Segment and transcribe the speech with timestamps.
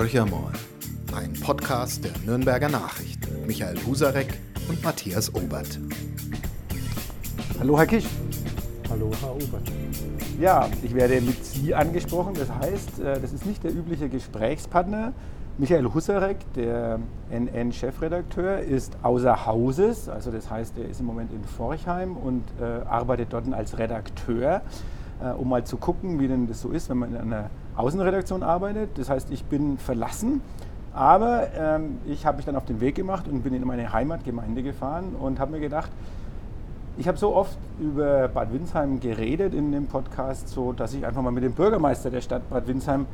[0.00, 0.50] Horchermoor,
[1.14, 5.78] ein Podcast der Nürnberger Nachricht mit Michael Husarek und Matthias Obert.
[7.58, 8.06] Hallo Herr Kisch.
[8.88, 9.70] Hallo Herr Obert.
[10.40, 12.32] Ja, ich werde mit Sie angesprochen.
[12.32, 15.12] Das heißt, äh, das ist nicht der übliche Gesprächspartner.
[15.58, 16.98] Michael Husarek, der
[17.30, 20.08] NN-Chefredakteur, ist außer Hauses.
[20.08, 24.62] Also das heißt, er ist im Moment in Forchheim und äh, arbeitet dort als Redakteur,
[25.22, 27.50] äh, um mal zu gucken, wie denn das so ist, wenn man in einer
[27.80, 28.90] Außenredaktion arbeitet.
[28.96, 30.40] Das heißt, ich bin verlassen,
[30.92, 34.62] aber ähm, ich habe mich dann auf den Weg gemacht und bin in meine Heimatgemeinde
[34.62, 35.90] gefahren und habe mir gedacht,
[36.98, 41.22] ich habe so oft über Bad Windsheim geredet in dem Podcast, so dass ich einfach
[41.22, 43.06] mal mit dem Bürgermeister der Stadt Bad Windsheim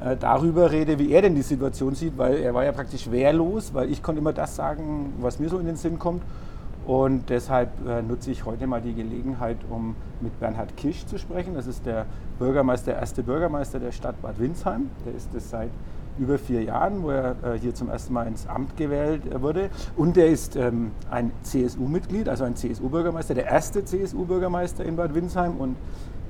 [0.00, 3.74] äh, darüber rede, wie er denn die Situation sieht, weil er war ja praktisch wehrlos,
[3.74, 6.22] weil ich konnte immer das sagen, was mir so in den Sinn kommt.
[6.86, 11.54] Und deshalb äh, nutze ich heute mal die Gelegenheit, um mit Bernhard Kisch zu sprechen.
[11.54, 12.04] Das ist der
[12.38, 14.90] Bürgermeister, der erste Bürgermeister der Stadt Bad Windsheim.
[15.06, 15.70] Der ist es seit
[16.18, 19.70] über vier Jahren, wo er äh, hier zum ersten Mal ins Amt gewählt äh, wurde.
[19.96, 25.56] Und er ist ähm, ein CSU-Mitglied, also ein CSU-Bürgermeister, der erste CSU-Bürgermeister in Bad Windsheim.
[25.56, 25.76] Und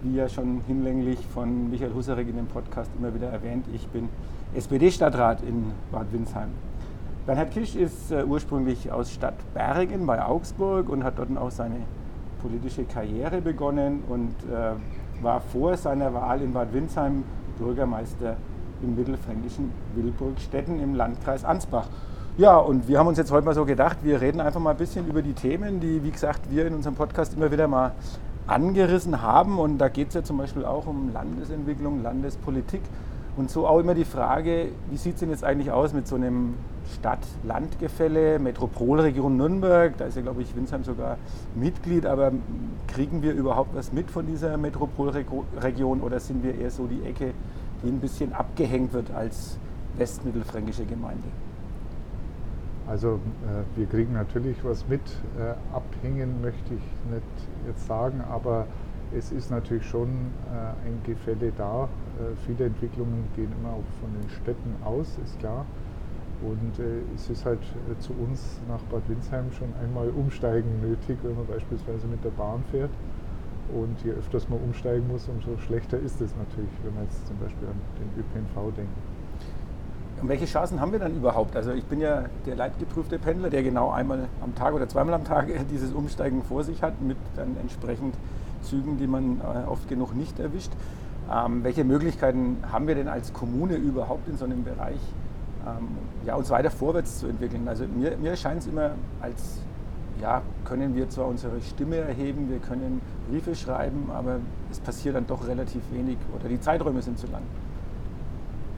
[0.03, 4.09] wie ja schon hinlänglich von Michael Husarek in dem Podcast immer wieder erwähnt, ich bin
[4.55, 6.51] SPD-Stadtrat in Bad Windsheim.
[7.27, 11.77] Bernhard Kisch ist äh, ursprünglich aus Stadt Bergen bei Augsburg und hat dort auch seine
[12.43, 17.25] politische Karriere begonnen und äh, war vor seiner Wahl in Bad Windsheim
[17.59, 18.37] Bürgermeister
[18.83, 21.89] im mittelfränkischen Wilburgstetten im Landkreis Ansbach.
[22.37, 24.77] Ja, und wir haben uns jetzt heute mal so gedacht, wir reden einfach mal ein
[24.77, 27.93] bisschen über die Themen, die, wie gesagt, wir in unserem Podcast immer wieder mal
[28.47, 29.59] angerissen haben.
[29.59, 32.83] Und da geht es ja zum Beispiel auch um Landesentwicklung, Landespolitik.
[33.39, 36.17] Und so auch immer die Frage, wie sieht es denn jetzt eigentlich aus mit so
[36.17, 36.55] einem
[36.93, 41.19] Stadt-Land-Gefälle, Metropolregion Nürnberg, da ist ja, glaube ich, Winsheim sogar
[41.55, 42.33] Mitglied, aber
[42.89, 47.33] kriegen wir überhaupt was mit von dieser Metropolregion oder sind wir eher so die Ecke,
[47.83, 49.59] die ein bisschen abgehängt wird als
[49.97, 51.29] westmittelfränkische Gemeinde?
[52.87, 55.01] Also äh, wir kriegen natürlich was mit.
[55.39, 57.23] Äh, abhängen möchte ich nicht
[57.67, 58.67] jetzt sagen, aber
[59.17, 61.85] es ist natürlich schon äh, ein Gefälle da.
[61.85, 65.65] Äh, viele Entwicklungen gehen immer auch von den Städten aus, ist klar.
[66.43, 71.19] Und äh, es ist halt äh, zu uns nach Bad Windsheim schon einmal Umsteigen nötig,
[71.23, 72.91] wenn man beispielsweise mit der Bahn fährt.
[73.73, 77.39] Und je öfters man umsteigen muss, umso schlechter ist es natürlich, wenn man jetzt zum
[77.39, 78.93] Beispiel an den ÖPNV denkt.
[80.21, 81.57] Und welche Chancen haben wir dann überhaupt?
[81.57, 85.25] Also ich bin ja der leidgeprüfte Pendler, der genau einmal am Tag oder zweimal am
[85.25, 88.15] Tag dieses Umsteigen vor sich hat, mit dann entsprechend
[88.63, 90.73] Zügen, die man äh, oft genug nicht erwischt.
[91.33, 95.01] Ähm, welche Möglichkeiten haben wir denn als Kommune überhaupt in so einem Bereich,
[96.25, 97.67] ja, uns weiter vorwärts zu entwickeln?
[97.69, 99.61] Also mir, mir scheint es immer als,
[100.21, 104.39] ja, können wir zwar unsere Stimme erheben, wir können Briefe schreiben, aber
[104.71, 107.43] es passiert dann doch relativ wenig oder die Zeiträume sind zu lang.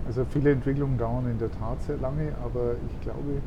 [0.06, 3.42] Also viele Entwicklungen dauern in der Tat sehr lange, aber ich glaube,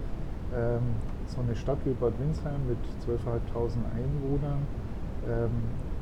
[0.56, 0.81] ähm,
[1.27, 2.77] so eine Stadt wie Bad Windsheim mit
[3.07, 4.59] 12.500 Einwohnern,
[5.27, 5.51] ähm,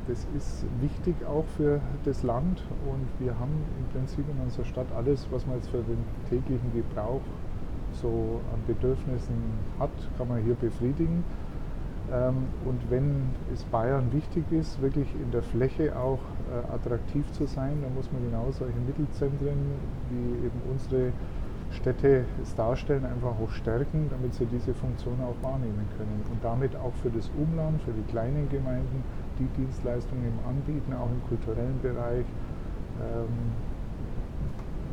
[0.08, 4.86] das ist wichtig auch für das Land und wir haben im Prinzip in unserer Stadt
[4.96, 5.98] alles, was man jetzt für den
[6.30, 7.20] täglichen Gebrauch
[7.92, 9.36] so an Bedürfnissen
[9.78, 11.24] hat, kann man hier befriedigen.
[12.10, 16.20] Ähm, und wenn es Bayern wichtig ist, wirklich in der Fläche auch
[16.50, 19.58] äh, attraktiv zu sein, dann muss man genau solche Mittelzentren,
[20.10, 21.12] wie eben unsere
[21.70, 26.74] Städte es darstellen, einfach auch stärken, damit sie diese Funktion auch wahrnehmen können und damit
[26.76, 29.04] auch für das Umland, für die kleinen Gemeinden
[29.38, 32.26] die Dienstleistungen anbieten, auch im kulturellen Bereich,
[33.00, 33.52] ähm,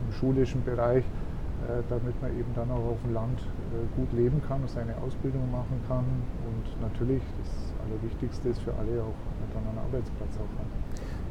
[0.06, 4.42] im schulischen Bereich, äh, damit man eben dann auch auf dem Land äh, gut leben
[4.48, 6.06] kann und seine Ausbildung machen kann
[6.46, 9.18] und natürlich das Allerwichtigste ist für alle auch
[9.54, 10.68] dann einen Arbeitsplatz auch hat.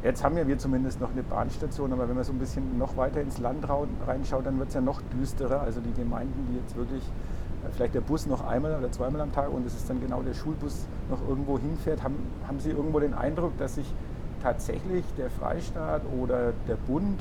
[0.03, 2.97] Jetzt haben ja wir zumindest noch eine Bahnstation, aber wenn man so ein bisschen noch
[2.97, 3.67] weiter ins Land
[4.07, 5.63] reinschaut, dann wird es ja noch düsterer.
[5.63, 7.34] Also die Gemeinden, die jetzt wirklich äh,
[7.73, 10.35] vielleicht der Bus noch einmal oder zweimal am Tag und es ist dann genau der
[10.35, 12.17] Schulbus noch irgendwo hinfährt, haben,
[12.47, 13.93] haben Sie irgendwo den Eindruck, dass sich
[14.43, 17.21] tatsächlich der Freistaat oder der Bund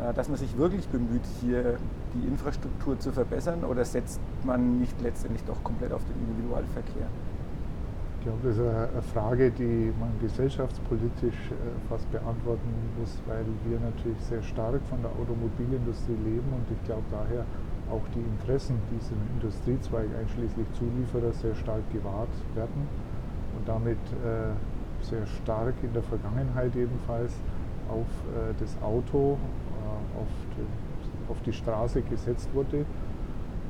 [0.00, 1.76] äh, dass man sich wirklich bemüht, hier
[2.14, 7.06] die Infrastruktur zu verbessern oder setzt man nicht letztendlich doch komplett auf den Individualverkehr?
[8.18, 13.80] Ich glaube, das ist eine Frage, die man gesellschaftspolitisch äh, fast beantworten muss, weil wir
[13.80, 17.44] natürlich sehr stark von der Automobilindustrie leben und ich glaube daher
[17.92, 22.88] auch die Interessen diesem Industriezweig einschließlich Zulieferer sehr stark gewahrt werden
[23.56, 27.34] und damit äh, sehr stark in der Vergangenheit jedenfalls
[27.88, 28.06] auf
[28.58, 29.36] das Auto
[30.16, 32.84] auf die, auf die Straße gesetzt wurde.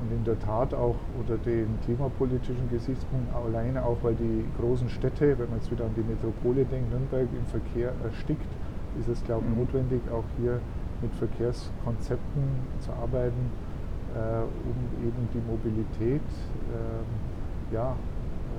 [0.00, 5.38] Und in der Tat auch unter den klimapolitischen Gesichtspunkten alleine auch, weil die großen Städte,
[5.38, 8.50] wenn man jetzt wieder an die Metropole denkt, Nürnberg im Verkehr erstickt,
[8.98, 9.60] ist es, glaube ich, mhm.
[9.60, 10.58] notwendig, auch hier
[11.00, 12.42] mit Verkehrskonzepten
[12.80, 13.71] zu arbeiten, äh,
[14.14, 17.96] um eben die Mobilität äh, ja,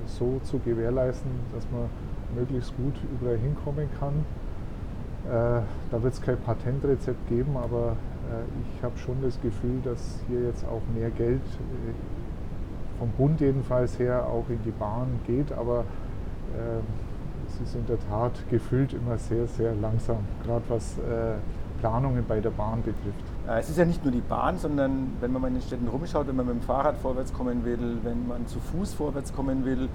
[0.06, 1.88] so zu gewährleisten, dass man
[2.34, 4.24] möglichst gut überall hinkommen kann.
[5.26, 7.96] Äh, da wird es kein Patentrezept geben, aber
[8.30, 13.40] äh, ich habe schon das Gefühl, dass hier jetzt auch mehr Geld äh, vom Bund
[13.40, 15.80] jedenfalls her auch in die Bahn geht, aber
[16.54, 16.80] äh,
[17.48, 21.36] es ist in der Tat gefühlt immer sehr, sehr langsam, gerade was äh,
[21.84, 23.24] Planungen bei der Bahn betrifft.
[23.46, 25.86] Äh, es ist ja nicht nur die Bahn, sondern wenn man mal in den Städten
[25.86, 29.66] rumschaut, wenn man mit dem Fahrrad vorwärts kommen will, wenn man zu Fuß vorwärts kommen
[29.66, 29.90] will,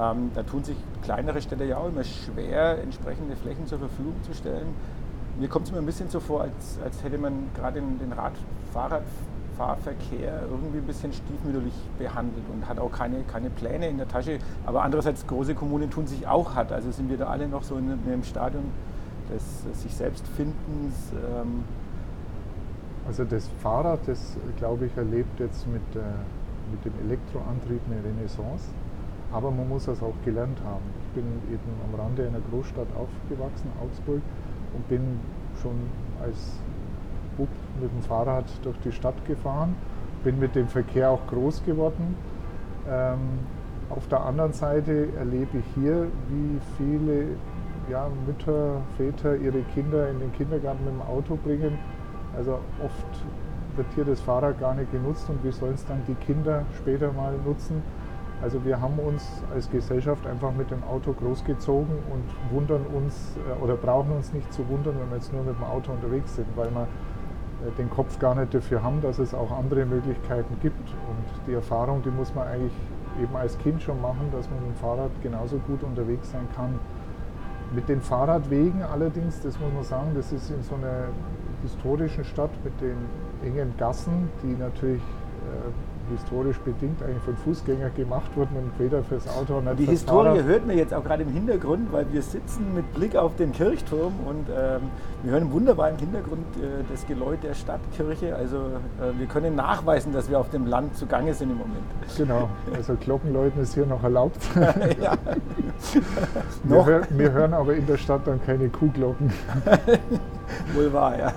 [0.00, 4.32] ähm, da tun sich kleinere Städte ja auch immer schwer, entsprechende Flächen zur Verfügung zu
[4.32, 4.68] stellen.
[5.38, 8.12] Mir kommt es immer ein bisschen so vor, als, als hätte man gerade den, den
[8.12, 8.32] Rad
[8.72, 14.38] Fahrradfahrverkehr irgendwie ein bisschen stiefmütterlich behandelt und hat auch keine, keine Pläne in der Tasche.
[14.64, 16.72] Aber andererseits, große Kommunen tun sich auch hart.
[16.72, 18.64] Also sind wir da alle noch so in einem Stadion
[19.32, 21.12] des, sich selbst Findens.
[21.12, 21.64] Ähm
[23.06, 26.02] also das Fahrrad, das glaube ich, erlebt jetzt mit, äh,
[26.72, 28.68] mit dem Elektroantrieb eine Renaissance.
[29.32, 30.82] Aber man muss das auch gelernt haben.
[31.02, 34.22] Ich bin eben am Rande einer Großstadt aufgewachsen, Augsburg,
[34.74, 35.20] und bin
[35.62, 35.76] schon
[36.20, 36.58] als
[37.36, 37.48] Bub
[37.80, 39.74] mit dem Fahrrad durch die Stadt gefahren,
[40.24, 42.16] bin mit dem Verkehr auch groß geworden.
[42.88, 43.18] Ähm,
[43.90, 47.26] auf der anderen Seite erlebe ich hier, wie viele
[47.90, 51.78] ja, Mütter, Väter ihre Kinder in den Kindergarten mit dem Auto bringen.
[52.36, 53.24] Also oft
[53.76, 57.12] wird hier das Fahrrad gar nicht genutzt und wie sollen es dann die Kinder später
[57.12, 57.82] mal nutzen?
[58.42, 63.62] Also wir haben uns als Gesellschaft einfach mit dem Auto großgezogen und wundern uns äh,
[63.62, 66.46] oder brauchen uns nicht zu wundern, wenn wir jetzt nur mit dem Auto unterwegs sind,
[66.54, 70.90] weil wir äh, den Kopf gar nicht dafür haben, dass es auch andere Möglichkeiten gibt.
[70.90, 72.74] Und die Erfahrung, die muss man eigentlich
[73.22, 76.78] eben als Kind schon machen, dass man mit dem Fahrrad genauso gut unterwegs sein kann.
[77.74, 81.08] Mit den Fahrradwegen allerdings, das muss man sagen, das ist in so einer
[81.62, 82.96] historischen Stadt mit den
[83.44, 89.28] engen Gassen, die natürlich äh, historisch bedingt eigentlich von Fußgängern gemacht wurden und weder fürs
[89.28, 90.44] Auto noch Die fürs Historie Fahrrad.
[90.44, 94.12] hört man jetzt auch gerade im Hintergrund, weil wir sitzen mit Blick auf den Kirchturm
[94.26, 94.82] und ähm,
[95.22, 98.34] wir hören wunderbar im Hintergrund äh, das Geläut der Stadtkirche.
[98.34, 101.84] Also äh, wir können nachweisen, dass wir auf dem Land zugange sind im Moment.
[102.16, 104.38] Genau, also Glockenläuten ist hier noch erlaubt.
[106.64, 109.32] wir, hör, wir hören aber in der Stadt dann keine Kuhglocken.
[110.74, 111.32] Wohl wahr, ja.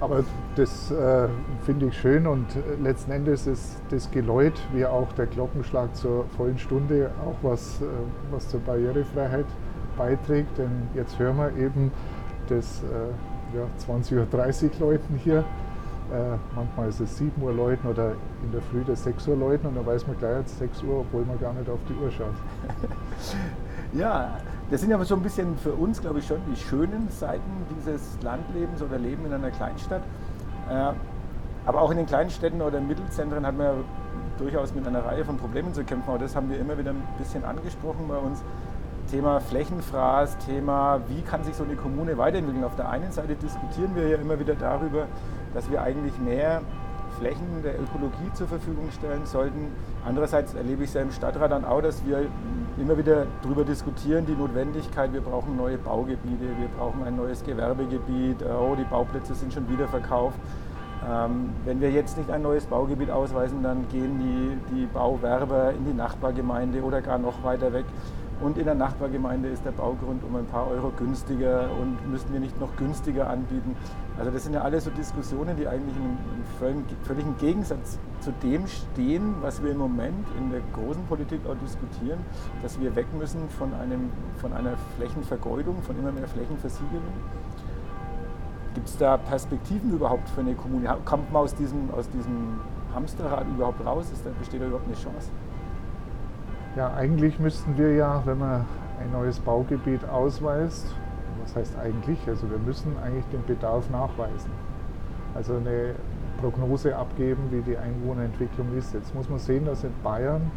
[0.00, 0.24] Aber
[0.56, 1.28] das äh,
[1.64, 2.46] finde ich schön und
[2.82, 7.84] letzten Endes ist das Geläut, wie auch der Glockenschlag zur vollen Stunde, auch was, äh,
[8.30, 9.46] was zur Barrierefreiheit
[9.96, 10.58] beiträgt.
[10.58, 11.90] Denn jetzt hören wir eben
[12.48, 15.44] das äh, ja, 20.30 Uhr läuten hier.
[16.12, 18.12] Äh, manchmal ist es 7 Uhr läuten oder
[18.42, 21.00] in der Früh das 6 Uhr läuten und dann weiß man gleich jetzt 6 Uhr,
[21.00, 22.34] obwohl man gar nicht auf die Uhr schaut.
[23.94, 24.36] ja,
[24.74, 28.20] das sind aber so ein bisschen für uns, glaube ich, schon die schönen Seiten dieses
[28.22, 30.02] Landlebens oder Leben in einer Kleinstadt.
[30.68, 30.92] Äh,
[31.64, 33.74] aber auch in den kleinen Städten oder Mittelzentren hat man ja
[34.36, 36.10] durchaus mit einer Reihe von Problemen zu kämpfen.
[36.10, 38.42] Aber das haben wir immer wieder ein bisschen angesprochen bei uns.
[39.12, 42.64] Thema Flächenfraß, Thema, wie kann sich so eine Kommune weiterentwickeln.
[42.64, 45.06] Auf der einen Seite diskutieren wir ja immer wieder darüber,
[45.54, 46.62] dass wir eigentlich mehr
[47.18, 49.68] Flächen der Ökologie zur Verfügung stellen sollten.
[50.04, 52.26] Andererseits erlebe ich es ja im Stadtrat dann auch, dass wir
[52.78, 58.38] immer wieder darüber diskutieren, die Notwendigkeit, wir brauchen neue Baugebiete, wir brauchen ein neues Gewerbegebiet,
[58.42, 60.38] oh, die Bauplätze sind schon wieder verkauft.
[61.08, 65.84] Ähm, wenn wir jetzt nicht ein neues Baugebiet ausweisen, dann gehen die, die Bauwerber in
[65.84, 67.84] die Nachbargemeinde oder gar noch weiter weg.
[68.40, 72.40] Und in der Nachbargemeinde ist der Baugrund um ein paar Euro günstiger und müssten wir
[72.40, 73.76] nicht noch günstiger anbieten.
[74.16, 76.16] Also das sind ja alles so Diskussionen, die eigentlich im
[77.02, 82.20] völligen Gegensatz zu dem stehen, was wir im Moment in der großen Politik auch diskutieren,
[82.62, 87.02] dass wir weg müssen von, einem, von einer Flächenvergeudung, von immer mehr Flächenversiegelung.
[88.74, 90.96] Gibt es da Perspektiven überhaupt für eine Kommune?
[91.04, 92.60] Kommt man aus diesem, aus diesem
[92.94, 94.10] Hamsterrad überhaupt raus?
[94.12, 95.30] Ist da, besteht da überhaupt eine Chance?
[96.76, 98.64] Ja, eigentlich müssten wir ja, wenn man
[99.00, 100.86] ein neues Baugebiet ausweist,
[101.42, 102.18] was heißt eigentlich?
[102.28, 104.50] Also wir müssen eigentlich den Bedarf nachweisen.
[105.34, 105.94] Also eine
[106.40, 108.94] Prognose abgeben, wie die Einwohnerentwicklung ist.
[108.94, 110.50] Jetzt muss man sehen, dass in Bayern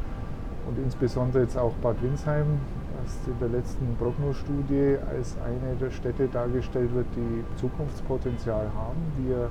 [0.68, 2.60] und insbesondere jetzt auch Bad Windsheim
[3.02, 9.00] erst in der letzten Prognosstudie als eine der Städte dargestellt wird, die Zukunftspotenzial haben.
[9.26, 9.50] Wir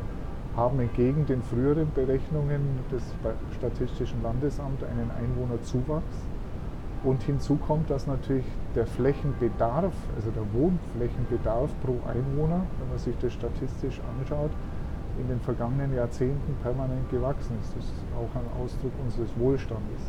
[0.57, 3.03] haben entgegen den früheren Berechnungen des
[3.57, 6.17] Statistischen Landesamts einen Einwohnerzuwachs
[7.05, 8.45] und hinzu kommt, dass natürlich
[8.77, 14.51] der Flächenbedarf, also der Wohnflächenbedarf pro Einwohner, wenn man sich das statistisch anschaut,
[15.19, 17.75] in den vergangenen Jahrzehnten permanent gewachsen ist.
[17.77, 20.03] Das ist auch ein Ausdruck unseres Wohlstandes.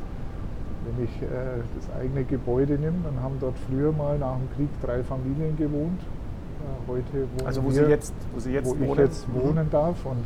[0.86, 4.70] Wenn ich äh, das eigene Gebäude nehme, dann haben dort früher mal nach dem Krieg
[4.82, 6.02] drei Familien gewohnt.
[6.02, 8.92] Äh, heute wohnen also wo wir, Sie jetzt, wo Sie jetzt wo wohnen.
[8.92, 10.06] ich jetzt wohnen darf.
[10.06, 10.24] Und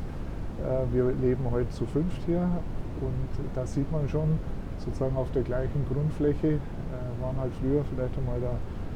[0.62, 2.42] Äh, wir leben heute zu fünft hier
[3.02, 4.38] und da sieht man schon,
[4.78, 6.60] sozusagen auf der gleichen Grundfläche
[7.22, 8.54] waren halt früher vielleicht einmal da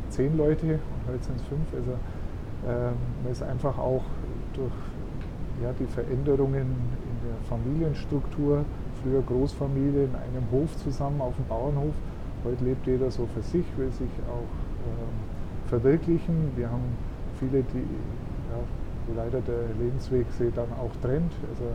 [0.10, 1.68] zehn Leute und heute sind es fünf.
[1.76, 2.92] Also äh,
[3.24, 4.04] man ist einfach auch
[4.54, 4.74] durch
[5.64, 8.66] ja, die Veränderungen in der Familienstruktur,
[9.02, 11.94] früher Großfamilie in einem Hof zusammen auf dem Bauernhof,
[12.44, 16.52] heute lebt jeder so für sich, will sich auch äh, verwirklichen.
[16.56, 16.84] Wir haben
[17.40, 18.60] viele, die ja,
[19.08, 21.66] wo leider der Lebensweg sie dann auch trennt, also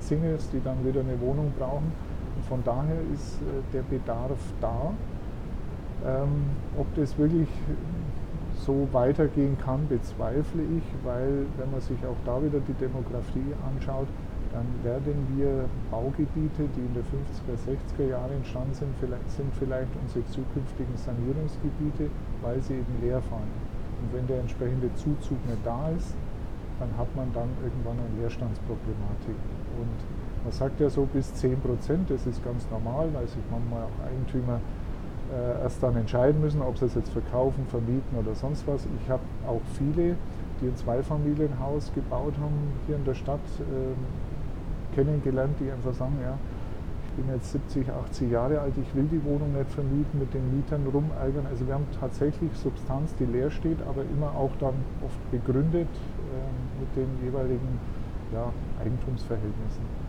[0.00, 1.92] Singles, die dann wieder eine Wohnung brauchen.
[2.36, 4.92] Und von daher ist äh, der Bedarf da.
[6.06, 7.48] Ähm, ob das wirklich
[8.54, 14.08] so weitergehen kann, bezweifle ich, weil wenn man sich auch da wieder die Demografie anschaut,
[14.52, 19.90] dann werden wir Baugebiete, die in den 50er, 60er Jahren entstanden sind, vielleicht, sind vielleicht
[20.00, 22.08] unsere zukünftigen Sanierungsgebiete,
[22.40, 23.50] weil sie eben leer fahren.
[24.00, 26.14] Und wenn der entsprechende Zuzug nicht da ist,
[26.78, 29.36] dann hat man dann irgendwann eine Leerstandsproblematik.
[29.80, 29.98] Und
[30.44, 33.98] man sagt ja so bis 10 Prozent, das ist ganz normal, weil sich manchmal auch
[34.06, 34.60] Eigentümer
[35.32, 38.86] äh, erst dann entscheiden müssen, ob sie es jetzt verkaufen, vermieten oder sonst was.
[39.02, 40.16] Ich habe auch viele,
[40.60, 46.38] die ein Zweifamilienhaus gebaut haben hier in der Stadt, äh, kennengelernt, die einfach sagen, ja,
[47.08, 50.54] ich bin jetzt 70, 80 Jahre alt, ich will die Wohnung nicht vermieten, mit den
[50.54, 51.46] Mietern rumärgern.
[51.48, 56.80] Also wir haben tatsächlich Substanz, die leer steht, aber immer auch dann oft begründet äh,
[56.80, 57.80] mit den jeweiligen
[58.32, 60.05] ja, Eigentumsverhältnissen.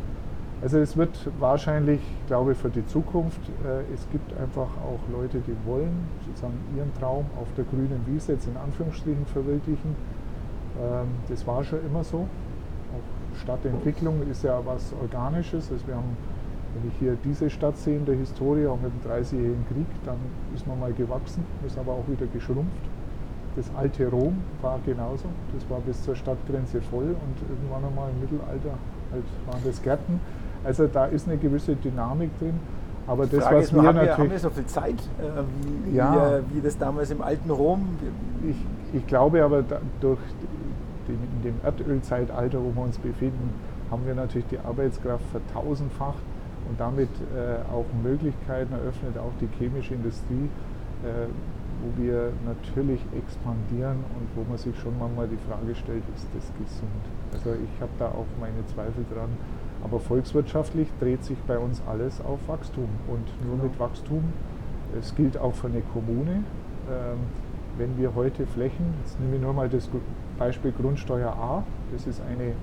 [0.61, 5.39] Also es wird wahrscheinlich, glaube ich, für die Zukunft, äh, es gibt einfach auch Leute,
[5.39, 9.95] die wollen sozusagen ihren Traum auf der grünen Wiese jetzt in Anführungsstrichen verwirklichen.
[10.81, 12.27] Ähm, das war schon immer so.
[12.91, 15.71] Auch Stadtentwicklung ist ja was Organisches.
[15.71, 16.17] Also wir haben,
[16.73, 20.17] wenn ich hier diese Stadt sehe in der Historie, auch mit dem 30-jährigen Krieg, dann
[20.55, 22.81] ist man mal gewachsen, ist aber auch wieder geschrumpft.
[23.55, 25.25] Das alte Rom war genauso.
[25.53, 28.77] Das war bis zur Stadtgrenze voll und irgendwann einmal im Mittelalter
[29.11, 30.19] halt waren das Gärten.
[30.63, 32.59] Also da ist eine gewisse Dynamik drin.
[33.07, 34.17] Aber das, Frage was ist wir haben, wir, natürlich.
[34.17, 36.13] haben wir so viel Zeit, äh, wie, Ja.
[36.13, 37.87] wie, äh, wie das damals im alten Rom?
[38.49, 38.57] Ich,
[38.97, 40.19] ich glaube aber, da, durch
[41.07, 43.53] den, in dem Erdölzeitalter, wo wir uns befinden,
[43.89, 46.19] haben wir natürlich die Arbeitskraft vertausendfacht
[46.69, 50.49] und damit äh, auch Möglichkeiten eröffnet, auch die chemische Industrie,
[51.05, 51.27] äh,
[51.79, 56.51] wo wir natürlich expandieren und wo man sich schon manchmal die Frage stellt, ist das
[56.59, 57.03] gesund?
[57.31, 59.29] Also ich habe da auch meine Zweifel dran.
[59.83, 64.23] Aber volkswirtschaftlich dreht sich bei uns alles auf Wachstum und nur mit Wachstum,
[64.99, 66.43] es gilt auch für eine Kommune,
[66.89, 67.17] ähm,
[67.77, 69.89] wenn wir heute Flächen, jetzt nehmen wir nur mal das
[70.37, 72.53] Beispiel Grundsteuer A, das ist eine äh,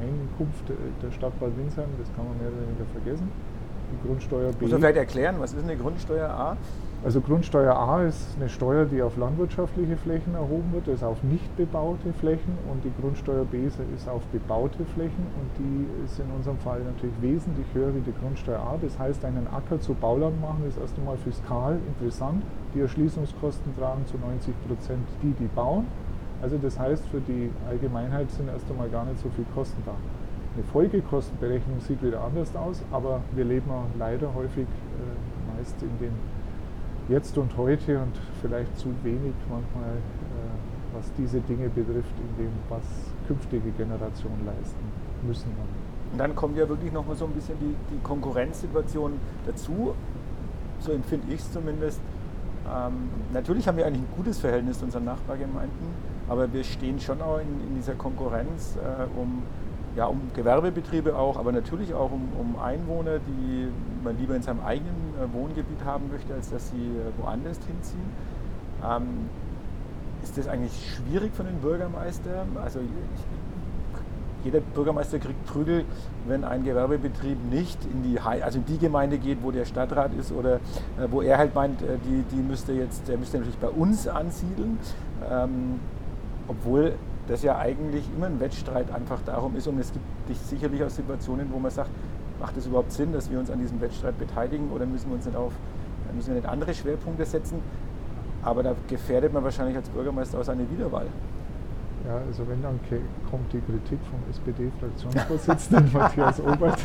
[0.00, 0.64] Einkunft
[1.02, 3.30] der Stadt Bad Windsheim, das kann man mehr oder weniger vergessen.
[3.92, 4.62] Die Grundsteuer B.
[4.62, 6.56] Muss man vielleicht erklären, was ist eine Grundsteuer A?
[7.04, 11.56] Also Grundsteuer A ist eine Steuer, die auf landwirtschaftliche Flächen erhoben wird, ist auf nicht
[11.56, 16.26] bebaute Flächen und die Grundsteuer B ist ist auf bebaute Flächen und die ist in
[16.36, 18.76] unserem Fall natürlich wesentlich höher wie die Grundsteuer A.
[18.82, 22.42] Das heißt, einen Acker zu Bauland machen ist erst einmal fiskal interessant.
[22.74, 25.86] Die Erschließungskosten tragen zu 90 Prozent die, die bauen.
[26.42, 29.94] Also das heißt, für die Allgemeinheit sind erst einmal gar nicht so viel Kosten da.
[30.56, 35.96] Eine Folgekostenberechnung sieht wieder anders aus, aber wir leben auch leider häufig äh, meist in
[36.00, 36.37] den
[37.08, 38.12] Jetzt und Heute und
[38.42, 42.82] vielleicht zu wenig manchmal, äh, was diese Dinge betrifft, in dem, was
[43.26, 44.76] künftige Generationen leisten
[45.26, 45.50] müssen.
[46.12, 49.14] Und dann kommt ja wirklich nochmal so ein bisschen die, die Konkurrenzsituation
[49.46, 49.94] dazu,
[50.80, 51.98] so empfinde ich es zumindest.
[52.70, 55.88] Ähm, natürlich haben wir eigentlich ein gutes Verhältnis zu unseren Nachbargemeinden,
[56.28, 59.44] aber wir stehen schon auch in, in dieser Konkurrenz äh, um,
[59.96, 63.68] ja, um Gewerbebetriebe auch, aber natürlich auch um, um Einwohner, die
[64.08, 68.10] man lieber in seinem eigenen äh, Wohngebiet haben möchte, als dass sie äh, woanders hinziehen.
[68.84, 69.28] Ähm,
[70.22, 72.44] ist das eigentlich schwierig für den Bürgermeister?
[72.62, 72.88] Also ich,
[74.44, 75.84] jeder Bürgermeister kriegt Prügel,
[76.26, 80.32] wenn ein Gewerbebetrieb nicht in die, also in die Gemeinde geht, wo der Stadtrat ist
[80.32, 83.68] oder äh, wo er halt meint, äh, die, die müsste jetzt, der müsste natürlich bei
[83.68, 84.78] uns ansiedeln,
[85.30, 85.80] ähm,
[86.46, 86.94] obwohl
[87.28, 90.04] das ja eigentlich immer ein Wettstreit einfach darum ist und es gibt
[90.46, 91.90] sicherlich auch Situationen, wo man sagt,
[92.40, 95.26] macht es überhaupt Sinn, dass wir uns an diesem Wettstreit beteiligen oder müssen wir uns
[95.26, 95.52] nicht auf,
[96.14, 97.60] müssen wir nicht andere Schwerpunkte setzen?
[98.42, 101.06] Aber da gefährdet man wahrscheinlich als Bürgermeister auch seine Wiederwahl.
[102.06, 102.78] Ja, also wenn dann
[103.28, 106.78] kommt die Kritik vom SPD-Fraktionsvorsitzenden Matthias Obert.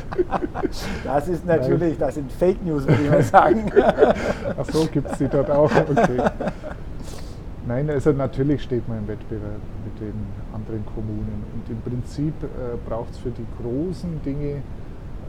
[1.03, 3.72] Das ist natürlich, das sind Fake News, würde ich mal sagen.
[4.60, 5.72] Ach so, gibt es die dort auch?
[5.72, 6.29] Okay.
[7.65, 10.13] Nein, also natürlich steht man im Wettbewerb mit den
[10.53, 11.45] anderen Kommunen.
[11.53, 14.62] Und im Prinzip äh, braucht es für die großen Dinge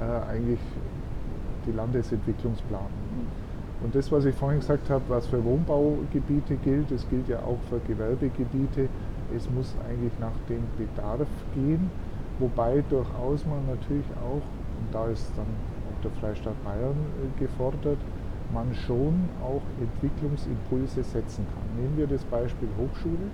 [0.00, 0.60] äh, eigentlich
[1.66, 2.90] die Landesentwicklungsplanung.
[3.82, 7.58] Und das, was ich vorhin gesagt habe, was für Wohnbaugebiete gilt, das gilt ja auch
[7.68, 8.88] für Gewerbegebiete.
[9.34, 11.90] Es muss eigentlich nach dem Bedarf gehen.
[12.38, 17.98] wobei durchaus man natürlich auch, und da ist dann auch der Freistaat Bayern äh, gefordert,
[18.52, 21.82] man schon auch Entwicklungsimpulse setzen kann.
[21.82, 23.30] Nehmen wir das Beispiel Hochschule.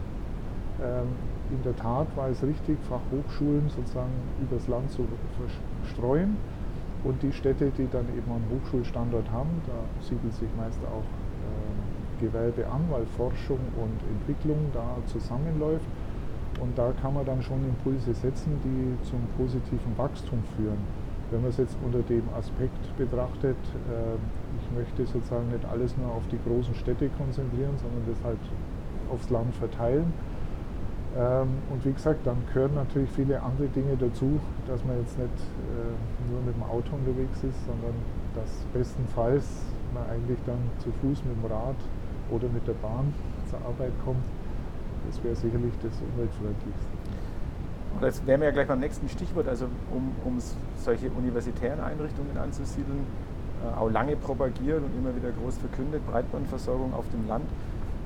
[0.83, 1.09] Ähm,
[1.51, 5.03] in der Tat war es richtig, Fachhochschulen sozusagen übers Land zu
[5.91, 6.37] verstreuen.
[7.03, 12.25] Und die Städte, die dann eben einen Hochschulstandort haben, da siedelt sich meist auch äh,
[12.25, 15.89] Gewerbe an, weil Forschung und Entwicklung da zusammenläuft.
[16.61, 20.77] Und da kann man dann schon Impulse setzen, die zum positiven Wachstum führen.
[21.31, 23.57] Wenn man es jetzt unter dem Aspekt betrachtet,
[23.89, 24.21] äh,
[24.61, 28.45] ich möchte sozusagen nicht alles nur auf die großen Städte konzentrieren, sondern das halt
[29.11, 30.13] aufs Land verteilen.
[31.19, 34.39] Ähm, und wie gesagt, dann gehören natürlich viele andere Dinge dazu,
[34.69, 37.95] dass man jetzt nicht äh, nur mit dem Auto unterwegs ist, sondern
[38.35, 39.45] dass bestenfalls
[39.93, 41.75] man eigentlich dann zu Fuß mit dem Rad
[42.31, 43.13] oder mit der Bahn
[43.49, 44.23] zur Arbeit kommt.
[45.09, 46.87] Das wäre sicherlich das umweltfreundlichste.
[47.95, 50.39] Und das wären wir ja gleich beim nächsten Stichwort, also um, um
[50.77, 53.05] solche universitären Einrichtungen anzusiedeln,
[53.65, 57.47] äh, auch lange propagiert und immer wieder groß verkündet, Breitbandversorgung auf dem Land.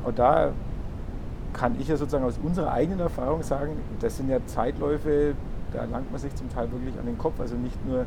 [0.04, 0.52] Und da
[1.54, 5.34] kann ich ja sozusagen aus unserer eigenen Erfahrung sagen, das sind ja Zeitläufe,
[5.72, 7.40] da langt man sich zum Teil wirklich an den Kopf.
[7.40, 8.04] Also nicht nur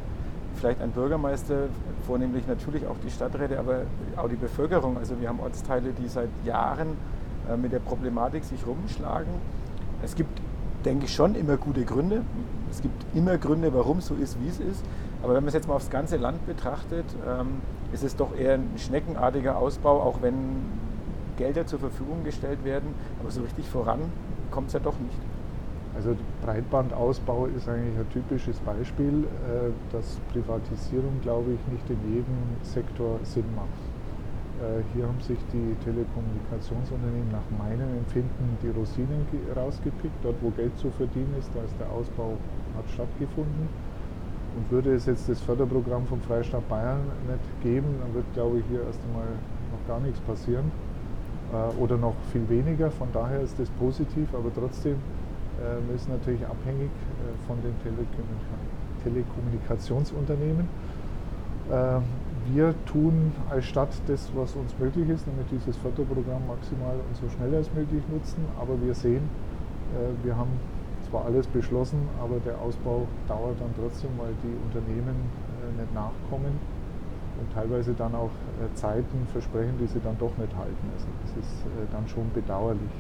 [0.55, 1.67] vielleicht ein Bürgermeister,
[2.05, 3.81] vornehmlich natürlich auch die Stadträte, aber
[4.15, 4.97] auch die Bevölkerung.
[4.97, 6.89] Also wir haben Ortsteile, die seit Jahren
[7.49, 9.33] äh, mit der Problematik sich rumschlagen.
[10.03, 10.39] Es gibt
[10.85, 12.21] denke ich, schon immer gute Gründe.
[12.71, 14.83] Es gibt immer Gründe, warum es so ist, wie es ist.
[15.21, 17.61] Aber wenn man es jetzt mal aufs ganze Land betrachtet, ähm,
[17.91, 20.35] ist es doch eher ein schneckenartiger Ausbau, auch wenn
[21.37, 22.93] Gelder zur Verfügung gestellt werden.
[23.19, 23.99] Aber so richtig voran
[24.51, 25.19] kommt es ja doch nicht.
[25.95, 26.15] Also
[26.45, 33.19] Breitbandausbau ist eigentlich ein typisches Beispiel, äh, dass Privatisierung, glaube ich, nicht in jedem Sektor
[33.23, 33.81] Sinn macht.
[34.61, 39.25] Äh, hier haben sich die Telekommunikationsunternehmen nach meinem Empfinden die Rosinen
[39.55, 40.13] rausgepickt.
[40.21, 42.37] Dort, wo Geld zu verdienen ist, da ist der Ausbau
[42.77, 43.67] hat stattgefunden.
[44.55, 48.65] Und würde es jetzt das Förderprogramm vom Freistaat Bayern nicht geben, dann wird, glaube ich,
[48.69, 49.29] hier erst einmal
[49.73, 50.71] noch gar nichts passieren
[51.79, 52.91] oder noch viel weniger.
[52.91, 54.97] Von daher ist das positiv, aber trotzdem
[55.61, 56.89] äh, ist natürlich abhängig
[57.47, 57.73] von den
[59.03, 60.67] Telekommunikationsunternehmen.
[61.71, 62.03] Ähm,
[62.53, 67.27] wir tun als Stadt das, was uns möglich ist, nämlich dieses Förderprogramm maximal und so
[67.35, 68.45] schnell als möglich nutzen.
[68.59, 69.29] Aber wir sehen,
[69.93, 70.51] äh, wir haben
[71.09, 75.15] zwar alles beschlossen, aber der Ausbau dauert dann trotzdem, weil die Unternehmen
[75.59, 76.76] äh, nicht nachkommen
[77.39, 80.91] und teilweise dann auch äh, Zeiten versprechen, die sie dann doch nicht halten.
[80.93, 82.91] Also das ist dann schon bedauerlich.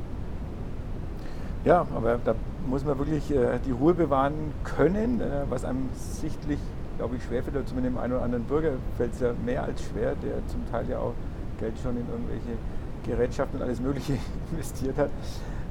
[1.65, 2.35] Ja, aber da
[2.67, 3.33] muss man wirklich
[3.65, 6.59] die Ruhe bewahren können, was einem sichtlich
[6.97, 9.83] glaube ich, schwerfällt, oder zumindest dem einen oder anderen Bürger fällt es ja mehr als
[9.83, 11.13] schwer, der zum Teil ja auch
[11.59, 12.57] Geld schon in irgendwelche
[13.05, 14.17] Gerätschaften und alles Mögliche
[14.51, 15.09] investiert hat.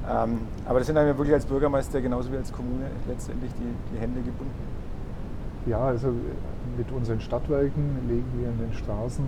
[0.09, 3.95] Ähm, aber das sind einem ja wirklich als Bürgermeister genauso wie als Kommune letztendlich die,
[3.95, 4.76] die Hände gebunden.
[5.67, 6.13] Ja, also
[6.77, 9.25] mit unseren Stadtwerken legen wir in den Straßen,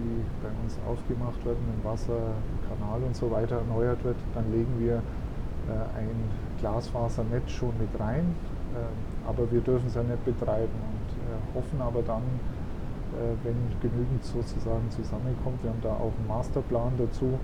[0.00, 4.50] die bei uns aufgemacht werden, im Wasser, im Kanal und so weiter erneuert wird, dann
[4.50, 6.10] legen wir äh, ein
[6.58, 8.34] Glasfasernetz schon mit rein,
[8.74, 10.94] äh, aber wir dürfen es ja nicht betreiben
[11.54, 12.22] hoffen aber dann,
[13.14, 17.38] äh, wenn genügend sozusagen zusammenkommt, wir haben da auch einen Masterplan dazu,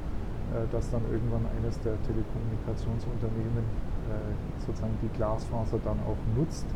[0.52, 3.64] äh, dass dann irgendwann eines der Telekommunikationsunternehmen
[4.10, 6.66] äh, sozusagen die Glasfaser dann auch nutzt.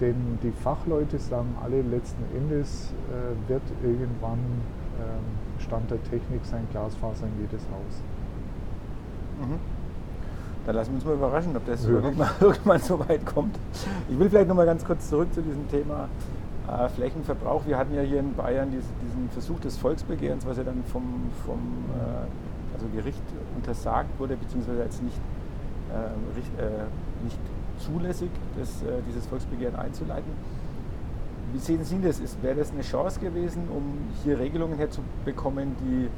[0.00, 2.92] Denn die Fachleute sagen alle letzten Endes
[3.48, 4.38] wird irgendwann
[4.98, 8.02] ähm, Stand der Technik sein Glasfaser in jedes Haus.
[9.40, 9.58] Mhm.
[10.64, 11.90] Dann lassen wir uns mal überraschen, ob das ja.
[11.90, 13.58] irgendwann, irgendwann so weit kommt.
[14.08, 16.08] Ich will vielleicht noch mal ganz kurz zurück zu diesem Thema
[16.68, 17.66] äh, Flächenverbrauch.
[17.66, 21.30] Wir hatten ja hier in Bayern diesen, diesen Versuch des Volksbegehrens, was ja dann vom,
[21.44, 21.60] vom
[21.94, 23.22] äh, also Gericht
[23.54, 25.18] untersagt wurde, beziehungsweise als nicht,
[25.92, 26.84] äh, äh
[27.22, 27.38] nicht
[27.78, 30.30] zulässig, das, äh, dieses Volksbegehren einzuleiten.
[31.52, 32.20] Wie sehen Sie das?
[32.42, 33.82] Wäre das eine Chance gewesen, um
[34.24, 36.08] hier Regelungen herzubekommen, die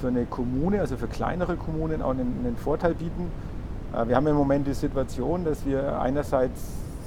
[0.00, 3.30] für eine Kommune, also für kleinere Kommunen auch einen, einen Vorteil bieten?
[3.92, 6.62] Äh, wir haben im Moment die Situation, dass wir einerseits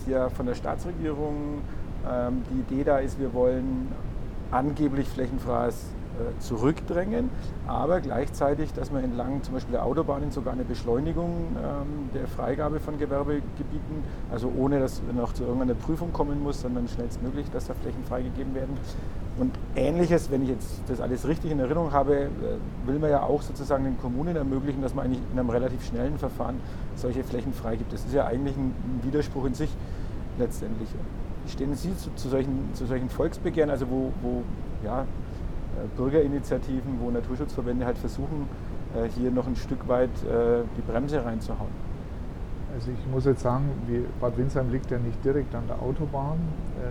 [0.07, 1.61] ja von der Staatsregierung
[2.09, 3.87] ähm, die Idee da ist, wir wollen
[4.51, 6.00] angeblich flächenfreies äh,
[6.39, 7.29] zurückdrängen,
[7.67, 12.79] aber gleichzeitig, dass man entlang zum Beispiel der Autobahnen sogar eine Beschleunigung ähm, der Freigabe
[12.79, 17.73] von Gewerbegebieten, also ohne dass noch zu irgendeiner Prüfung kommen muss, sondern schnellstmöglich, dass da
[17.73, 18.77] Flächen freigegeben werden.
[19.37, 22.27] Und ähnliches, wenn ich jetzt das alles richtig in Erinnerung habe, äh,
[22.85, 26.17] will man ja auch sozusagen den Kommunen ermöglichen, dass man eigentlich in einem relativ schnellen
[26.17, 26.57] Verfahren
[26.95, 27.93] solche Flächen freigibt.
[27.93, 29.69] Das ist ja eigentlich ein Widerspruch in sich
[30.37, 30.89] letztendlich.
[31.47, 34.43] Stehen Sie zu, zu, solchen, zu solchen Volksbegehren, also wo, wo
[34.83, 35.05] ja, äh,
[35.97, 38.47] Bürgerinitiativen, wo Naturschutzverbände halt versuchen,
[38.95, 41.91] äh, hier noch ein Stück weit äh, die Bremse reinzuhauen?
[42.73, 43.69] Also ich muss jetzt sagen,
[44.21, 46.37] Bad Windsheim liegt ja nicht direkt an der Autobahn.
[46.79, 46.89] Äh,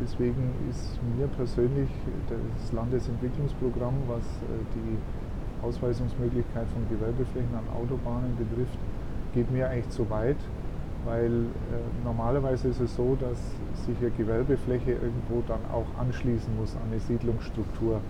[0.00, 1.88] deswegen ist mir persönlich
[2.28, 4.98] das Landesentwicklungsprogramm, was äh, die
[5.64, 8.78] Ausweisungsmöglichkeit von Gewerbeflächen an Autobahnen betrifft,
[9.34, 10.38] geht mir eigentlich zu weit,
[11.04, 13.38] weil äh, normalerweise ist es so, dass
[13.86, 18.00] sich eine Gewerbefläche irgendwo dann auch anschließen muss an eine Siedlungsstruktur.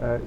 [0.00, 0.18] Äh,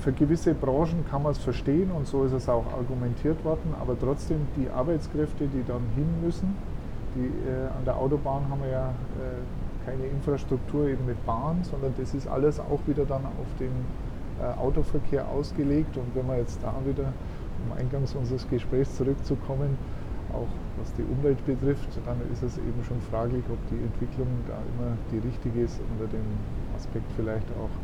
[0.00, 3.98] für gewisse Branchen kann man es verstehen und so ist es auch argumentiert worden, aber
[3.98, 6.56] trotzdem die Arbeitskräfte, die dann hin müssen,
[7.14, 11.92] die, äh, an der Autobahn haben wir ja äh, keine Infrastruktur eben mit Bahn, sondern
[11.98, 13.72] das ist alles auch wieder dann auf den
[14.40, 15.96] äh, Autoverkehr ausgelegt.
[15.96, 17.12] Und wenn man jetzt da wieder,
[17.66, 19.76] um eingangs unseres Gesprächs zurückzukommen,
[20.32, 24.54] auch was die Umwelt betrifft, dann ist es eben schon fraglich, ob die Entwicklung da
[24.54, 26.24] immer die richtige ist, unter dem
[26.76, 27.74] Aspekt vielleicht auch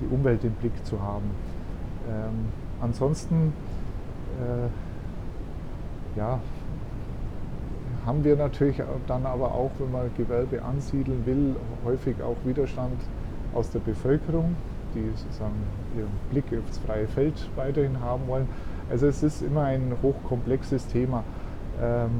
[0.00, 1.30] die Umwelt im Blick zu haben.
[2.08, 2.46] Ähm,
[2.80, 3.52] ansonsten
[4.40, 6.40] äh, ja,
[8.06, 13.00] haben wir natürlich dann aber auch, wenn man Gewerbe ansiedeln will, häufig auch Widerstand
[13.54, 14.56] aus der Bevölkerung,
[14.94, 15.54] die sozusagen
[15.96, 18.48] ihren Blick aufs freie Feld weiterhin haben wollen.
[18.90, 21.24] Also es ist immer ein hochkomplexes Thema.
[21.80, 22.10] Ähm,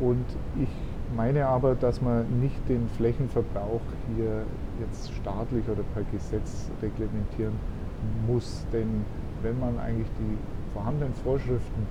[0.00, 0.24] und
[0.60, 0.68] ich
[1.14, 3.80] meine aber, dass man nicht den Flächenverbrauch
[4.14, 4.42] hier
[4.80, 7.54] jetzt staatlich oder per Gesetz reglementieren
[8.26, 8.64] muss.
[8.72, 9.04] Denn
[9.42, 10.36] wenn man eigentlich die
[10.72, 11.86] vorhandenen Vorschriften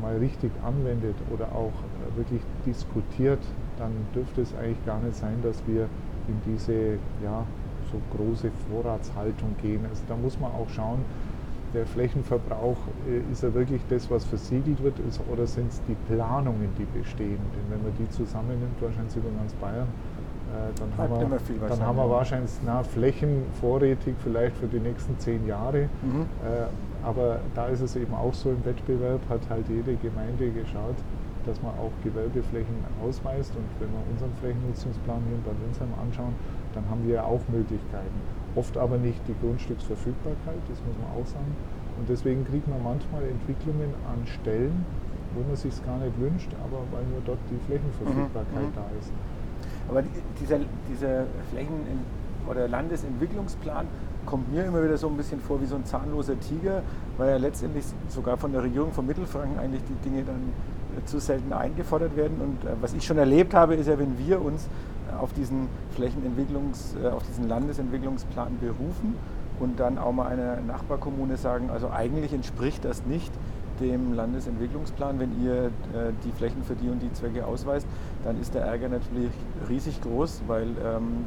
[0.00, 3.40] mal richtig anwendet oder auch äh, wirklich diskutiert,
[3.78, 5.88] dann dürfte es eigentlich gar nicht sein, dass wir
[6.28, 7.44] in diese ja,
[7.90, 9.84] so große Vorratshaltung gehen.
[9.88, 11.04] Also da muss man auch schauen,
[11.74, 12.76] der Flächenverbrauch,
[13.08, 16.86] äh, ist er wirklich das, was versiegelt wird, ist, oder sind es die Planungen, die
[16.98, 17.38] bestehen?
[17.54, 19.88] Denn wenn man die zusammennimmt, wahrscheinlich über ganz Bayern,
[20.50, 25.18] äh, dann, haben wir, dann haben wir wahrscheinlich na, Flächen vorrätig, vielleicht für die nächsten
[25.18, 25.88] zehn Jahre.
[26.02, 26.22] Mhm.
[26.22, 30.96] Äh, aber da ist es eben auch so im Wettbewerb, hat halt jede Gemeinde geschaut,
[31.46, 33.54] dass man auch Gewerbeflächen ausweist.
[33.56, 36.34] Und wenn wir unseren Flächennutzungsplan hier in Bad Windsheim anschauen,
[36.74, 38.18] dann haben wir ja auch Möglichkeiten.
[38.54, 41.54] Oft aber nicht die Grundstücksverfügbarkeit, das muss man auch sagen.
[41.98, 44.84] Und deswegen kriegt man manchmal Entwicklungen an Stellen,
[45.34, 48.74] wo man sich es gar nicht wünscht, aber weil nur dort die Flächenverfügbarkeit mhm.
[48.74, 49.12] da ist.
[49.88, 50.02] Aber
[50.40, 50.58] dieser,
[50.90, 51.84] dieser Flächen-
[52.48, 53.86] oder Landesentwicklungsplan
[54.26, 56.82] kommt mir immer wieder so ein bisschen vor wie so ein zahnloser Tiger,
[57.16, 60.52] weil ja letztendlich sogar von der Regierung von Mittelfranken eigentlich die Dinge dann
[61.04, 62.40] zu selten eingefordert werden.
[62.40, 64.68] Und äh, was ich schon erlebt habe, ist ja, wenn wir uns
[65.20, 69.14] auf diesen Flächenentwicklungs, äh, auf diesen Landesentwicklungsplan berufen
[69.58, 73.32] und dann auch mal einer Nachbarkommune sagen, also eigentlich entspricht das nicht
[73.80, 77.86] dem Landesentwicklungsplan, wenn ihr äh, die Flächen für die und die Zwecke ausweist,
[78.24, 79.32] dann ist der Ärger natürlich
[79.68, 81.24] riesig groß, weil ähm,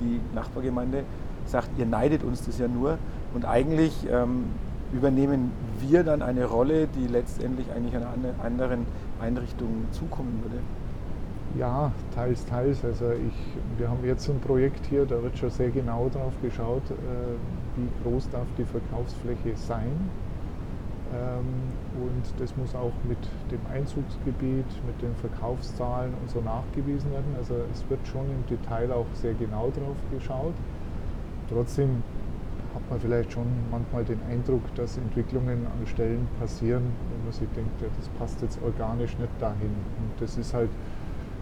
[0.00, 1.04] die Nachbargemeinde
[1.46, 2.98] sagt, ihr neidet uns das ja nur
[3.34, 4.46] und eigentlich ähm,
[4.92, 8.08] übernehmen wir dann eine Rolle, die letztendlich eigentlich einer
[8.42, 8.86] anderen
[9.20, 10.62] Einrichtung zukommen würde.
[11.58, 12.84] Ja, teils, teils.
[12.84, 16.82] Also ich, wir haben jetzt ein Projekt hier, da wird schon sehr genau drauf geschaut,
[16.90, 16.94] äh,
[17.76, 19.92] wie groß darf die Verkaufsfläche sein.
[21.12, 21.44] Ähm,
[22.02, 23.18] und das muss auch mit
[23.50, 27.34] dem Einzugsgebiet, mit den Verkaufszahlen und so nachgewiesen werden.
[27.36, 30.54] Also es wird schon im Detail auch sehr genau drauf geschaut.
[31.50, 32.02] Trotzdem
[32.74, 37.48] hat man vielleicht schon manchmal den Eindruck, dass Entwicklungen an Stellen passieren, wo man sich
[37.54, 39.70] denkt, ja, das passt jetzt organisch nicht dahin.
[39.70, 40.70] Und das ist halt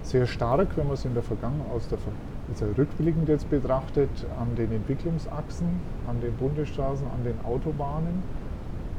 [0.03, 1.99] sehr stark, wenn man es in der Vergangenheit aus der
[2.51, 5.69] also rückblickend jetzt betrachtet, an den Entwicklungsachsen,
[6.09, 8.23] an den Bundesstraßen, an den Autobahnen.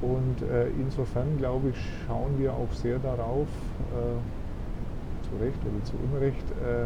[0.02, 1.76] Und äh, insofern, glaube ich,
[2.08, 3.48] schauen wir auch sehr darauf,
[3.92, 6.86] äh, zu Recht oder zu Unrecht, äh,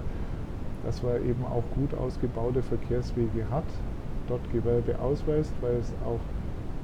[0.85, 3.63] dass man eben auch gut ausgebaute Verkehrswege hat,
[4.27, 6.19] dort Gewerbe ausweist, weil es auch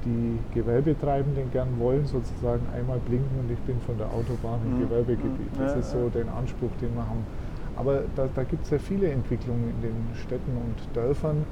[0.04, 4.88] die Gewerbetreibenden gern wollen, sozusagen einmal blinken und ich bin von der Autobahn im mhm.
[4.88, 5.52] Gewerbegebiet.
[5.58, 7.24] Das ist so der Anspruch, den wir haben.
[7.76, 11.44] Aber da, da gibt es ja viele Entwicklungen in den Städten und Dörfern,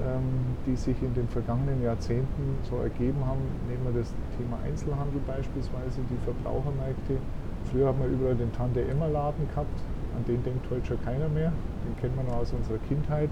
[0.00, 3.40] ähm, die sich in den vergangenen Jahrzehnten so ergeben haben.
[3.68, 7.18] Nehmen wir das Thema Einzelhandel beispielsweise, die Verbrauchermärkte.
[7.70, 9.78] Früher haben wir überall den Tante-Emma-Laden gehabt,
[10.16, 11.52] an den denkt heute schon keiner mehr.
[11.84, 13.30] Den kennt man noch aus unserer Kindheit.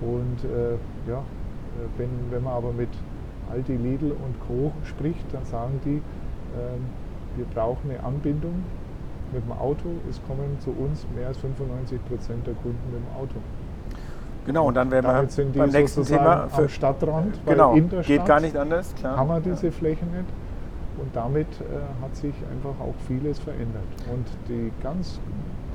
[0.00, 2.88] Und äh, ja, äh, wenn, wenn man aber mit
[3.50, 4.72] Aldi, Lidl und Co.
[4.84, 6.00] spricht, dann sagen die,
[6.56, 6.86] ähm,
[7.36, 8.62] wir brauchen eine Anbindung
[9.32, 9.88] mit dem Auto.
[10.08, 13.36] Es kommen zu uns mehr als 95 Prozent der Kunden mit dem Auto.
[14.46, 18.02] Genau, und dann werden wir sind die beim nächsten Thema am Stadtrand, genau, in der
[18.02, 19.16] Stadt geht gar nicht anders, klar.
[19.16, 19.72] haben wir diese ja.
[19.72, 20.24] Flächen nicht.
[20.96, 23.84] Und damit äh, hat sich einfach auch vieles verändert.
[24.12, 25.20] Und die ganz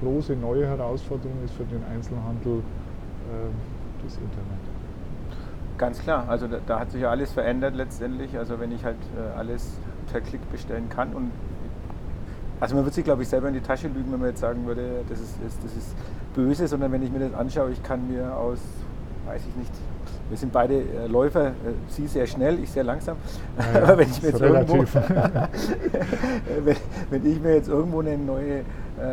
[0.02, 3.75] große neue Herausforderung ist für den Einzelhandel äh,
[4.06, 4.60] das Internet.
[5.78, 8.38] Ganz klar, also da, da, hat sich ja alles verändert letztendlich.
[8.38, 9.78] Also wenn ich halt äh, alles
[10.12, 11.32] per Klick bestellen kann und
[12.62, 14.66] Also man würde sich, glaube ich, selber in die Tasche lügen, wenn man jetzt sagen
[14.66, 15.96] würde, das ist, das ist
[16.34, 18.60] böse, sondern wenn ich mir das anschaue, ich kann mir aus,
[19.26, 19.74] weiß ich nicht,
[20.30, 21.52] wir sind beide äh, Läufer, äh,
[21.88, 23.18] sie sehr schnell, ich sehr langsam.
[23.58, 24.74] Ja, Aber wenn ich mir jetzt irgendwo,
[26.64, 26.76] wenn,
[27.10, 28.62] wenn, ich mir jetzt irgendwo eine neue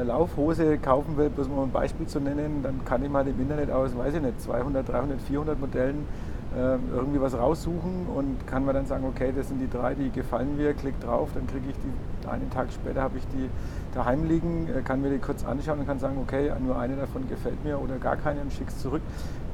[0.04, 3.70] Laufhose kaufen will, bloß mal ein Beispiel zu nennen, dann kann ich mal im Internet
[3.70, 6.06] aus, weiß ich nicht, 200, 300, 400 Modellen
[6.56, 10.10] äh, irgendwie was raussuchen und kann mir dann sagen, okay, das sind die drei, die
[10.10, 13.48] gefallen mir, klick drauf, dann kriege ich die, einen Tag später habe ich die
[13.94, 17.28] daheim liegen, äh, kann mir die kurz anschauen und kann sagen, okay, nur eine davon
[17.28, 19.02] gefällt mir oder gar keine und schick's zurück.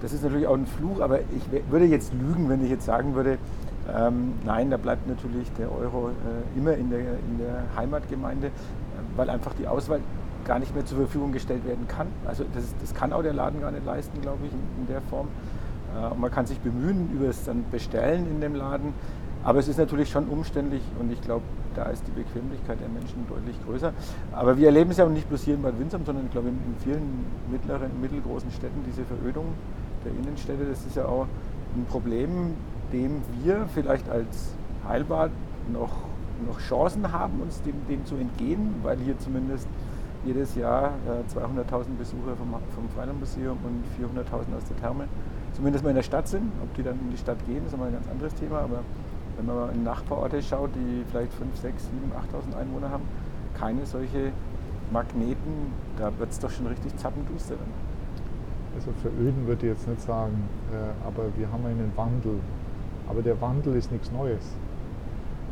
[0.02, 3.14] Das ist natürlich auch ein Fluch, aber ich würde jetzt lügen, wenn ich jetzt sagen
[3.14, 3.38] würde,
[3.96, 8.50] ähm, nein, da bleibt natürlich der Euro äh, immer in der, in der Heimatgemeinde, äh,
[9.16, 10.00] weil einfach die Auswahl
[10.48, 12.08] gar nicht mehr zur Verfügung gestellt werden kann.
[12.26, 15.02] Also das, das kann auch der Laden gar nicht leisten, glaube ich, in, in der
[15.02, 15.28] Form.
[15.94, 18.94] Äh, man kann sich bemühen über das dann Bestellen in dem Laden.
[19.44, 21.44] Aber es ist natürlich schon umständlich und ich glaube,
[21.76, 23.92] da ist die Bequemlichkeit der Menschen deutlich größer.
[24.32, 26.58] Aber wir erleben es ja nicht bloß hier in Bad Windsheim, sondern ich glaube in
[26.82, 29.46] vielen mittleren, mittelgroßen Städten diese Verödung
[30.04, 31.26] der Innenstädte, das ist ja auch
[31.76, 32.54] ein Problem,
[32.92, 34.54] dem wir vielleicht als
[34.88, 35.30] Heilbad
[35.72, 35.92] noch,
[36.46, 39.68] noch Chancen haben, uns dem, dem zu entgehen, weil hier zumindest
[40.24, 45.04] jedes Jahr äh, 200.000 Besucher vom, vom Freilandmuseum und 400.000 aus der Therme
[45.58, 46.52] zumindest mal in der Stadt sind.
[46.62, 48.60] Ob die dann in die Stadt gehen, ist immer ein ganz anderes Thema.
[48.60, 48.80] Aber
[49.36, 52.12] wenn man mal in Nachbarorte schaut, die vielleicht 5, 6, 7,
[52.54, 53.02] 8.000 Einwohner haben,
[53.54, 54.32] keine solche
[54.92, 57.56] Magneten, da wird es doch schon richtig zappenduster.
[58.76, 62.38] Also veröden würde ich jetzt nicht sagen, äh, aber wir haben einen Wandel.
[63.08, 64.54] Aber der Wandel ist nichts Neues.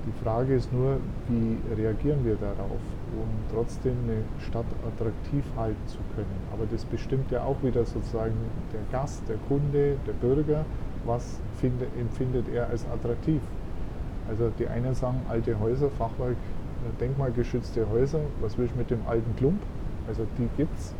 [0.07, 2.79] Die Frage ist nur, wie reagieren wir darauf,
[3.13, 6.31] um trotzdem eine Stadt attraktiv halten zu können.
[6.53, 8.37] Aber das bestimmt ja auch wieder sozusagen
[8.73, 10.65] der Gast, der Kunde, der Bürger,
[11.05, 13.41] was finde, empfindet er als attraktiv.
[14.29, 19.01] Also die einen sagen alte Häuser, Fachwerk, äh, denkmalgeschützte Häuser, was will ich mit dem
[19.09, 19.61] alten Klump?
[20.07, 20.95] Also die gibt es.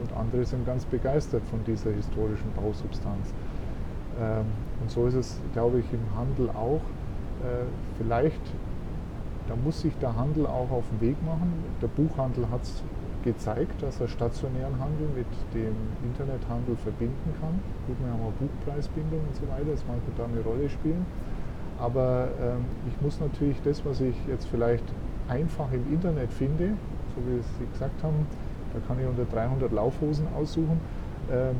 [0.00, 3.34] Und andere sind ganz begeistert von dieser historischen Bausubstanz.
[4.20, 4.46] Ähm,
[4.80, 6.80] und so ist es, glaube ich, im Handel auch
[7.98, 8.42] vielleicht,
[9.48, 11.52] da muss sich der Handel auch auf den Weg machen.
[11.80, 12.82] Der Buchhandel hat es
[13.22, 15.74] gezeigt, dass er stationären Handel mit dem
[16.04, 17.60] Internethandel verbinden kann.
[17.86, 21.06] Gut, wir haben auch Buchpreisbindung und so weiter, das mag da eine Rolle spielen.
[21.78, 24.84] Aber ähm, ich muss natürlich das, was ich jetzt vielleicht
[25.28, 26.70] einfach im Internet finde,
[27.14, 28.26] so wie Sie gesagt haben,
[28.72, 30.80] da kann ich unter 300 Laufhosen aussuchen.
[31.30, 31.56] Ähm,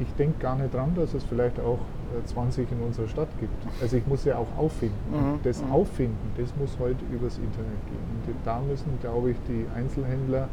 [0.00, 1.78] ich denke gar nicht dran, dass es vielleicht auch
[2.24, 3.54] 20 in unserer Stadt gibt.
[3.80, 4.96] Also ich muss ja auch auffinden.
[5.10, 5.40] Mhm.
[5.42, 5.72] Das mhm.
[5.72, 8.34] Auffinden, das muss heute übers Internet gehen.
[8.34, 10.48] Und da müssen, glaube ich, die Einzelhändler,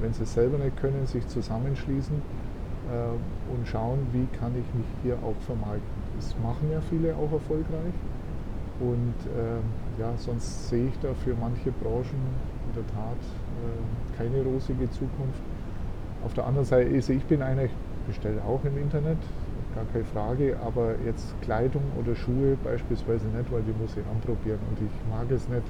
[0.00, 2.16] wenn sie es selber nicht können, sich zusammenschließen
[2.90, 6.02] äh, und schauen, wie kann ich mich hier auch vermarkten.
[6.16, 7.94] Das machen ja viele auch erfolgreich.
[8.80, 12.22] Und äh, ja, sonst sehe ich da für manche Branchen
[12.66, 13.20] in der Tat
[13.62, 15.42] äh, keine rosige Zukunft.
[16.24, 17.70] Auf der anderen Seite, also ich bin einer, ich
[18.06, 19.18] bestelle auch im Internet,
[19.74, 24.58] gar keine Frage, aber jetzt Kleidung oder Schuhe beispielsweise nicht, weil die muss ich anprobieren
[24.70, 25.62] und ich mag es nicht,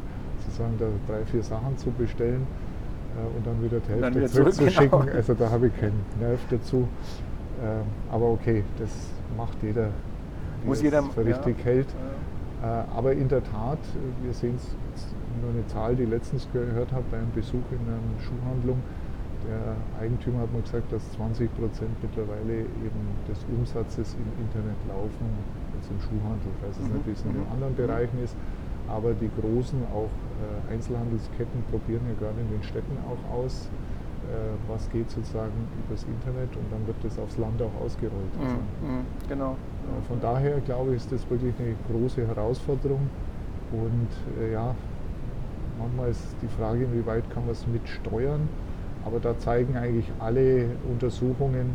[0.45, 2.47] sozusagen da drei, vier Sachen zu bestellen
[3.17, 5.01] äh, und dann wieder die Hälfte wieder zurückzuschicken.
[5.01, 5.13] Genau.
[5.13, 6.89] Also da habe ich keinen Nerv dazu.
[7.63, 8.91] Ähm, aber okay, das
[9.37, 9.89] macht jeder,
[10.65, 11.65] muss jeder für richtig ja.
[11.65, 11.89] hält.
[12.63, 12.83] Ja.
[12.83, 13.79] Äh, aber in der Tat,
[14.23, 14.77] wir sehen es
[15.41, 18.79] nur eine Zahl, die ich letztens gehört habe bei einem Besuch in einer Schuhhandlung,
[19.47, 25.27] der Eigentümer hat mir gesagt, dass 20 Prozent mittlerweile eben des Umsatzes im Internet laufen,
[25.77, 26.49] jetzt im Schuhhandel.
[26.57, 27.53] Ich weiß jetzt nicht, wie es in den mhm.
[27.53, 28.37] anderen Bereichen ist,
[28.89, 33.69] aber die großen auch äh, Einzelhandelsketten probieren ja gerade in den Städten auch aus,
[34.31, 35.55] äh, was geht sozusagen
[35.87, 38.33] übers Internet und dann wird das aufs Land auch ausgerollt.
[38.39, 39.53] Also, mhm, genau.
[39.53, 43.09] Äh, von daher glaube ich, ist das wirklich eine große Herausforderung
[43.73, 44.13] und
[44.53, 44.75] ja,
[45.79, 48.49] manchmal ist die Frage, inwieweit kann man es mitsteuern.
[49.05, 51.71] Aber da zeigen eigentlich alle Untersuchungen,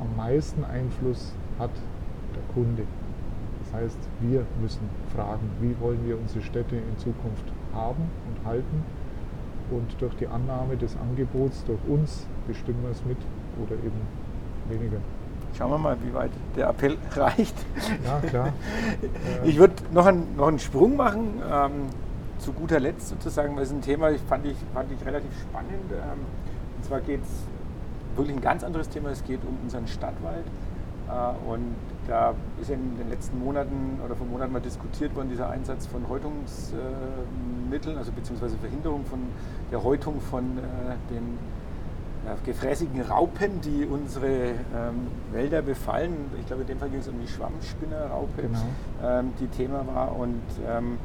[0.00, 1.70] am meisten Einfluss hat
[2.34, 2.84] der Kunde.
[3.64, 7.44] Das heißt, wir müssen fragen, wie wollen wir unsere Städte in Zukunft
[7.74, 8.82] haben und halten.
[9.70, 13.18] Und durch die Annahme des Angebots durch uns bestimmen wir es mit
[13.62, 14.00] oder eben
[14.70, 14.98] weniger.
[15.56, 17.54] Schauen wir mal, wie weit der Appell reicht.
[18.04, 18.52] Ja, klar.
[19.44, 21.42] ich würde noch, einen, noch einen Sprung machen.
[21.50, 21.72] Ähm,
[22.38, 25.90] zu guter Letzt sozusagen, weil es ein Thema, fand ich, fand ich relativ spannend.
[25.90, 26.20] Ähm,
[26.88, 29.10] zwar geht es wirklich ein ganz anderes Thema.
[29.10, 30.44] Es geht um unseren Stadtwald.
[31.08, 35.50] Äh, und da ist in den letzten Monaten oder vor Monaten mal diskutiert worden, dieser
[35.50, 39.20] Einsatz von Häutungsmitteln, also beziehungsweise Verhinderung von
[39.70, 41.38] der Häutung von äh, den
[42.44, 46.12] gefräßigen Raupen, die unsere ähm, Wälder befallen.
[46.38, 48.58] Ich glaube, in dem Fall ging es um die Schwammspinnerraupe, genau.
[49.02, 50.14] ähm, die Thema war.
[50.14, 50.98] Und ähm,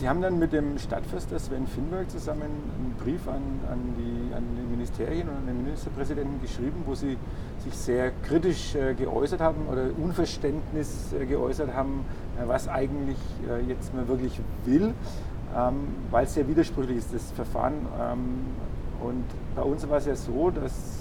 [0.00, 4.44] Sie haben dann mit dem Stadtförster Sven Finberg zusammen einen Brief an, an, die, an
[4.56, 7.18] die Ministerien und an den Ministerpräsidenten geschrieben, wo Sie
[7.62, 12.06] sich sehr kritisch äh, geäußert haben oder Unverständnis äh, geäußert haben,
[12.38, 14.94] äh, was eigentlich äh, jetzt man wirklich will,
[15.54, 15.74] ähm,
[16.10, 17.74] weil es sehr widersprüchlich ist, das Verfahren.
[18.00, 18.46] Ähm,
[19.06, 20.99] und bei uns war es ja so, dass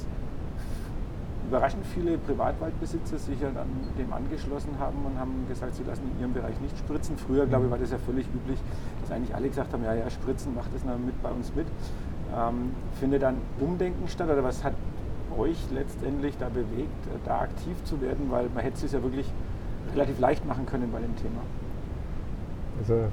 [1.49, 6.21] überraschend viele Privatwaldbesitzer sich ja dann dem angeschlossen haben und haben gesagt, sie lassen in
[6.21, 7.17] ihrem Bereich nicht spritzen.
[7.17, 8.59] Früher, glaube ich, war das ja völlig üblich,
[9.01, 11.65] dass eigentlich alle gesagt haben, ja, ja, spritzen, macht das mal mit bei uns mit.
[12.35, 14.73] Ähm, findet dann Umdenken statt oder was hat
[15.35, 19.25] euch letztendlich da bewegt, äh, da aktiv zu werden, weil man hätte es ja wirklich
[19.93, 21.41] relativ leicht machen können bei dem Thema?
[22.79, 23.07] Also äh,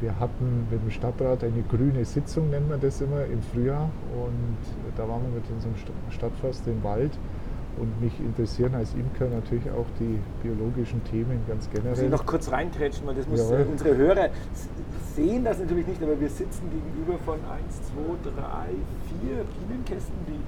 [0.00, 4.81] wir hatten mit dem Stadtrat eine grüne Sitzung, nennen wir das immer, im Frühjahr und
[4.96, 5.74] da waren wir mit unserem
[6.10, 7.12] Stadtförster im Wald
[7.78, 11.94] und mich interessieren als Imker natürlich auch die biologischen Themen ganz generell.
[11.94, 13.66] Ich muss noch kurz reinträtschen, weil das muss Jawohl.
[13.70, 14.28] unsere Hörer
[15.14, 17.82] sehen das natürlich nicht, aber wir sitzen gegenüber von 1,
[18.22, 18.40] 2, 3,
[19.24, 20.40] 4 Bienenkästen, die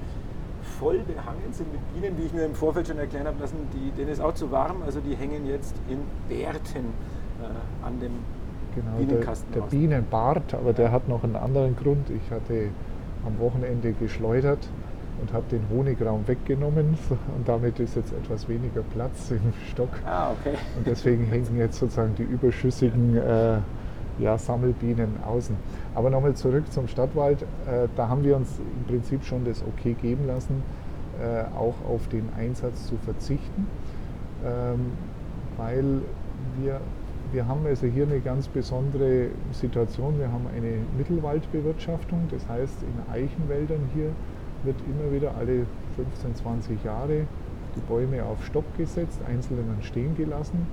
[0.78, 3.90] voll behangen sind mit Bienen, wie ich mir im Vorfeld schon erklären habe lassen, die,
[3.92, 6.86] denen ist auch zu warm, also die hängen jetzt in Bärten
[7.40, 8.12] äh, an dem
[8.74, 9.52] genau, Bienenkasten.
[9.52, 12.10] Der, der Bienenbart, aber der hat noch einen anderen Grund.
[12.10, 12.68] Ich hatte
[13.26, 14.68] am Wochenende geschleudert
[15.20, 16.98] und habe den Honigraum weggenommen
[17.36, 19.90] und damit ist jetzt etwas weniger Platz im Stock.
[20.04, 20.56] Ah, okay.
[20.76, 23.58] Und deswegen hängen jetzt sozusagen die überschüssigen äh,
[24.18, 25.56] ja, Sammelbienen außen.
[25.94, 27.42] Aber nochmal zurück zum Stadtwald.
[27.42, 30.62] Äh, da haben wir uns im Prinzip schon das Okay geben lassen,
[31.20, 33.66] äh, auch auf den Einsatz zu verzichten,
[34.44, 34.92] ähm,
[35.56, 36.02] weil
[36.58, 36.80] wir,
[37.34, 40.18] wir haben also hier eine ganz besondere Situation.
[40.18, 44.10] Wir haben eine Mittelwaldbewirtschaftung, das heißt in Eichenwäldern hier
[44.62, 45.66] wird immer wieder alle
[45.96, 47.26] 15, 20 Jahre
[47.76, 50.66] die Bäume auf Stopp gesetzt, einzelne dann stehen gelassen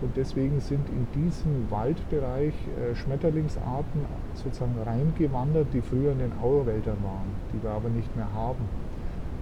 [0.00, 4.02] und deswegen sind in diesem Waldbereich äh, Schmetterlingsarten
[4.34, 8.64] sozusagen reingewandert, die früher in den Auerwäldern waren, die wir aber nicht mehr haben.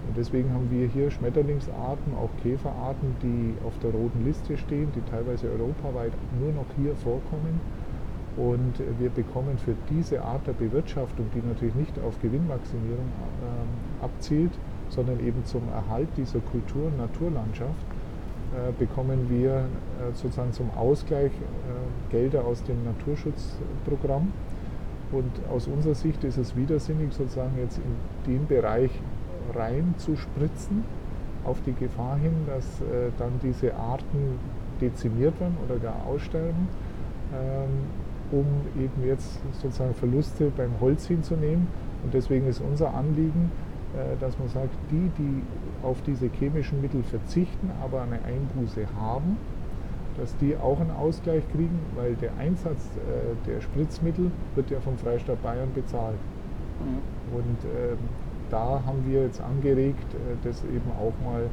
[0.07, 5.01] Und deswegen haben wir hier Schmetterlingsarten, auch Käferarten, die auf der roten Liste stehen, die
[5.09, 7.59] teilweise europaweit nur noch hier vorkommen.
[8.35, 14.51] Und wir bekommen für diese Art der Bewirtschaftung, die natürlich nicht auf Gewinnmaximierung äh, abzielt,
[14.89, 17.85] sondern eben zum Erhalt dieser Kultur- und Naturlandschaft,
[18.53, 24.31] äh, bekommen wir äh, sozusagen zum Ausgleich äh, Gelder aus dem Naturschutzprogramm.
[25.11, 28.91] Und aus unserer Sicht ist es widersinnig, sozusagen jetzt in den Bereich
[29.53, 30.83] rein zu spritzen,
[31.43, 32.65] auf die Gefahr hin, dass
[33.17, 34.39] dann diese Arten
[34.79, 36.67] dezimiert werden oder gar aussterben,
[37.33, 38.45] ähm, um
[38.81, 41.67] eben jetzt sozusagen Verluste beim Holz hinzunehmen.
[42.03, 43.51] Und deswegen ist unser Anliegen,
[43.93, 45.43] äh, dass man sagt, die, die
[45.85, 49.37] auf diese chemischen Mittel verzichten, aber eine Einbuße haben,
[50.17, 54.97] dass die auch einen Ausgleich kriegen, weil der Einsatz äh, der Spritzmittel wird ja vom
[54.97, 56.17] Freistaat Bayern bezahlt.
[56.79, 57.37] Mhm.
[57.37, 57.95] Und äh,
[58.53, 61.49] da haben wir jetzt angeregt, äh, das eben auch mal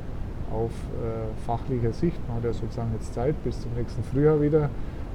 [0.52, 4.68] auf äh, fachlicher Sicht, man hat ja sozusagen jetzt Zeit bis zum nächsten Frühjahr wieder,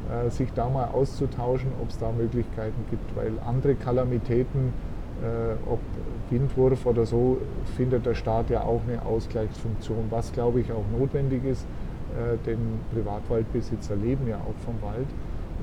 [0.10, 4.74] äh, sich da mal auszutauschen, ob es da Möglichkeiten gibt, weil andere Kalamitäten
[5.66, 5.80] ob
[6.30, 7.38] Windwurf oder so,
[7.78, 11.66] findet der Staat ja auch eine Ausgleichsfunktion, was glaube ich auch notwendig ist,
[12.46, 12.60] denn
[12.94, 15.08] Privatwaldbesitzer leben ja auch vom Wald.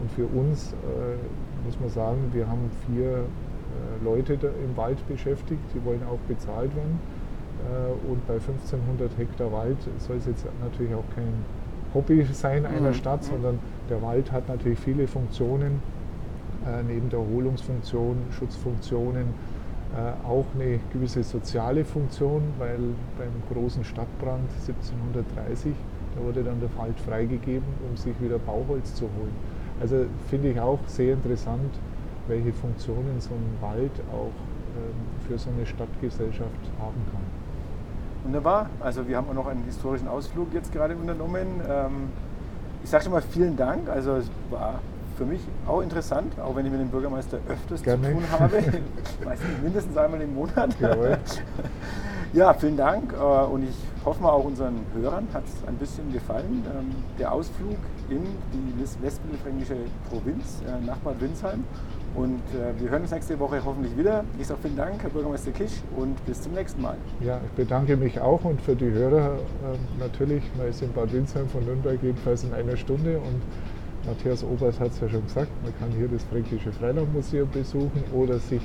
[0.00, 0.74] Und für uns
[1.66, 3.26] muss man sagen, wir haben vier
[4.04, 6.98] Leute im Wald beschäftigt, die wollen auch bezahlt werden.
[8.08, 11.32] Und bei 1500 Hektar Wald soll es jetzt natürlich auch kein
[11.94, 12.94] Hobby sein einer mhm.
[12.94, 13.58] Stadt, sondern
[13.88, 15.80] der Wald hat natürlich viele Funktionen
[16.66, 19.26] äh, neben der Erholungsfunktion, Schutzfunktionen
[19.94, 22.78] äh, auch eine gewisse soziale Funktion, weil
[23.18, 25.72] beim großen Stadtbrand 1730,
[26.16, 29.35] da wurde dann der Wald freigegeben, um sich wieder Bauholz zu holen.
[29.80, 31.74] Also finde ich auch sehr interessant,
[32.28, 34.32] welche Funktionen so ein Wald auch
[34.76, 37.22] ähm, für so eine Stadtgesellschaft haben kann.
[38.24, 38.70] Wunderbar.
[38.80, 41.61] Also wir haben auch noch einen historischen Ausflug jetzt gerade unternommen.
[41.68, 42.08] Ähm,
[42.85, 43.88] ich sage schon mal vielen Dank.
[43.88, 44.80] Also es war
[45.16, 48.08] für mich auch interessant, auch wenn ich mit dem Bürgermeister öfters Gerne.
[48.08, 48.56] zu tun habe.
[49.25, 50.79] Meistens mindestens einmal im Monat.
[50.81, 51.18] Jawohl.
[52.35, 56.10] Ja, vielen Dank äh, und ich hoffe mal auch unseren Hörern hat es ein bisschen
[56.14, 56.64] gefallen.
[56.66, 57.77] Ähm, der Ausflug
[58.08, 59.77] in die westmittelfränkische
[60.08, 61.64] Provinz äh, nach Bad Windsheim.
[62.15, 64.25] Und äh, wir hören uns nächste Woche hoffentlich wieder.
[64.38, 66.96] Ich sage vielen Dank, Herr Bürgermeister Kisch, und bis zum nächsten Mal.
[67.21, 69.38] Ja, ich bedanke mich auch und für die Hörer
[69.98, 70.42] natürlich.
[70.58, 73.40] Man ist in Bad Windsheim von Nürnberg jedenfalls in einer Stunde und
[74.06, 78.38] Matthias Obers hat es ja schon gesagt, man kann hier das Fränkische Freilandmuseum besuchen oder
[78.38, 78.63] sich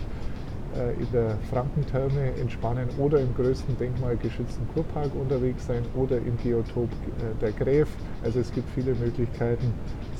[0.75, 6.89] äh, in der Frankentherme entspannen oder im größten denkmalgeschützten Kurpark unterwegs sein oder im Geotop
[6.89, 7.87] äh, der Gräf.
[8.23, 9.73] Also es gibt viele Möglichkeiten,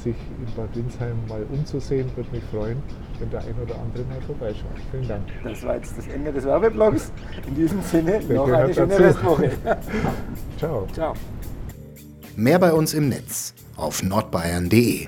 [0.08, 2.10] sich in Bad Windsheim mal umzusehen.
[2.16, 2.82] Würde mich freuen,
[3.20, 4.66] wenn der ein oder andere mal vorbeischaut.
[4.92, 5.24] Vielen Dank.
[5.44, 7.12] Das war jetzt das Ende des Werbeblogs.
[7.48, 9.04] In diesem Sinne Der noch eine schöne dazu.
[9.04, 9.52] Restwoche.
[10.58, 10.88] Ciao.
[10.94, 11.14] Ciao.
[12.36, 15.08] Mehr bei uns im Netz auf nordbayern.de.